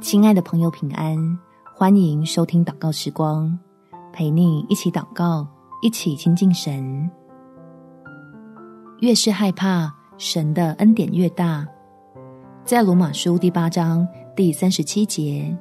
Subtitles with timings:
[0.00, 1.38] 亲爱的朋友，平安！
[1.74, 3.58] 欢迎收听祷告时光，
[4.12, 5.44] 陪你一起祷告，
[5.80, 7.10] 一起亲近神。
[9.00, 11.66] 越是害怕，神的恩典越大。
[12.64, 14.06] 在罗马书第八章
[14.36, 15.56] 第三十七节，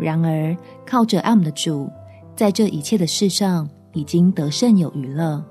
[0.00, 1.88] 然而靠着爱我们的主，
[2.34, 5.44] 在这一切的事上已经得胜有余了。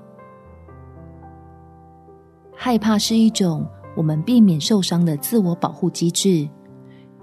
[2.54, 3.66] 害怕是一种
[3.96, 6.46] 我们避免受伤的自我保护机制。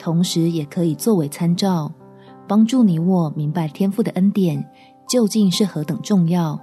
[0.02, 1.94] 同时，也可以作为参照，
[2.48, 4.68] 帮助你我明白天赋的恩典
[5.08, 6.60] 究竟是何等重要。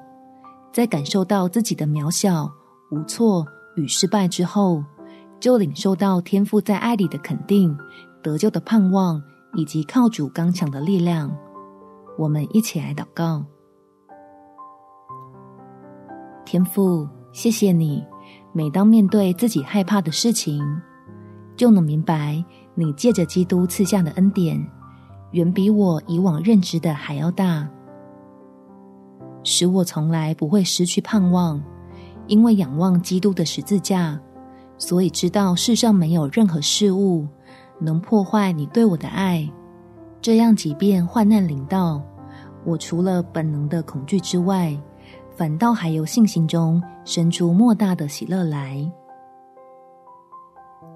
[0.73, 2.51] 在感受到自己的渺小、
[2.91, 4.83] 无措与失败之后，
[5.39, 7.79] 就领受到天赋在爱里的肯定、
[8.25, 9.23] 得救的盼望，
[9.55, 11.31] 以及靠主刚强的力量。
[12.19, 13.45] 我们一起来祷告：
[16.45, 18.05] 天赋，谢谢你，
[18.53, 20.61] 每当面对自己害怕的事情，
[21.59, 22.43] 就能明白。
[22.75, 24.65] 你借着基督赐下的恩典，
[25.33, 27.69] 远比我以往认知的还要大，
[29.43, 31.61] 使我从来不会失去盼望。
[32.29, 34.21] 因为仰望基督的十字架，
[34.77, 37.27] 所以知道世上没有任何事物
[37.81, 39.51] 能破坏你对我的爱。
[40.21, 42.01] 这样，即便患难临到，
[42.65, 44.79] 我除了本能的恐惧之外，
[45.37, 48.89] 反倒还由信心中生出莫大的喜乐来。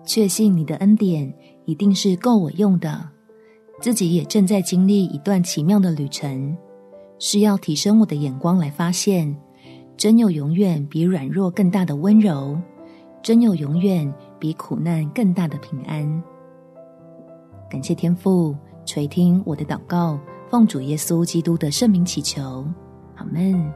[0.05, 1.33] 确信你的恩典
[1.64, 3.08] 一定是够我用的，
[3.81, 6.56] 自己也正在经历一段奇妙的旅程，
[7.19, 9.36] 是要提升我的眼光来发现，
[9.97, 12.59] 真有永远比软弱更大的温柔，
[13.22, 16.22] 真有永远比苦难更大的平安。
[17.70, 20.19] 感谢天父垂听我的祷告，
[20.50, 22.66] 奉主耶稣基督的圣名祈求，
[23.14, 23.72] 阿门。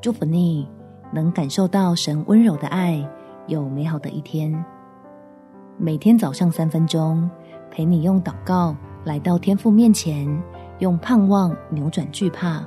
[0.00, 0.68] 祝福你
[1.14, 3.08] 能感受到神温柔的爱。
[3.52, 4.64] 有美好的一天。
[5.76, 7.30] 每天早上三分钟，
[7.70, 10.26] 陪你用祷告来到天父面前，
[10.78, 12.64] 用盼望扭转惧怕。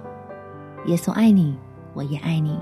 [0.85, 1.57] 耶稣爱你，
[1.95, 2.59] 我也爱你。